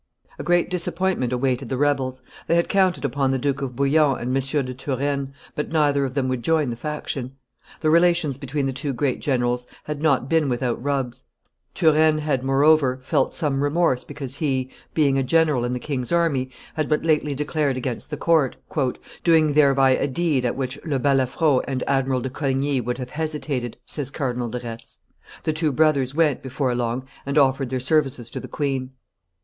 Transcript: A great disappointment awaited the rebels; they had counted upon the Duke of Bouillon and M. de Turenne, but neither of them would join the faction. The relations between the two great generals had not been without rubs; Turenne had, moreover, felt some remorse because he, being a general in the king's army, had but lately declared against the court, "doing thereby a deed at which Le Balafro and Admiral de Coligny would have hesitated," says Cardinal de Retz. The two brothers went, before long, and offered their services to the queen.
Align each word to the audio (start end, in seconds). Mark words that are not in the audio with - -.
A 0.39 0.43
great 0.43 0.67
disappointment 0.71 1.31
awaited 1.31 1.69
the 1.69 1.77
rebels; 1.77 2.23
they 2.47 2.55
had 2.55 2.67
counted 2.67 3.05
upon 3.05 3.29
the 3.29 3.37
Duke 3.37 3.61
of 3.61 3.75
Bouillon 3.75 4.17
and 4.19 4.35
M. 4.35 4.65
de 4.65 4.73
Turenne, 4.73 5.29
but 5.53 5.69
neither 5.69 6.05
of 6.05 6.15
them 6.15 6.27
would 6.27 6.41
join 6.43 6.71
the 6.71 6.75
faction. 6.75 7.35
The 7.81 7.91
relations 7.91 8.39
between 8.39 8.65
the 8.65 8.73
two 8.73 8.93
great 8.93 9.21
generals 9.21 9.67
had 9.83 10.01
not 10.01 10.27
been 10.27 10.49
without 10.49 10.83
rubs; 10.83 11.25
Turenne 11.75 12.17
had, 12.17 12.43
moreover, 12.43 12.99
felt 13.03 13.35
some 13.35 13.61
remorse 13.61 14.03
because 14.03 14.37
he, 14.37 14.71
being 14.95 15.19
a 15.19 15.23
general 15.23 15.63
in 15.63 15.73
the 15.73 15.77
king's 15.79 16.11
army, 16.11 16.49
had 16.73 16.89
but 16.89 17.03
lately 17.05 17.35
declared 17.35 17.77
against 17.77 18.09
the 18.09 18.17
court, 18.17 18.57
"doing 19.23 19.53
thereby 19.53 19.91
a 19.91 20.07
deed 20.07 20.45
at 20.45 20.55
which 20.55 20.83
Le 20.83 20.97
Balafro 20.97 21.61
and 21.67 21.83
Admiral 21.85 22.21
de 22.21 22.29
Coligny 22.31 22.81
would 22.81 22.97
have 22.97 23.11
hesitated," 23.11 23.77
says 23.85 24.09
Cardinal 24.09 24.49
de 24.49 24.61
Retz. 24.61 24.97
The 25.43 25.53
two 25.53 25.71
brothers 25.71 26.15
went, 26.15 26.41
before 26.41 26.73
long, 26.73 27.05
and 27.23 27.37
offered 27.37 27.69
their 27.69 27.79
services 27.79 28.31
to 28.31 28.39
the 28.39 28.47
queen. 28.47 28.93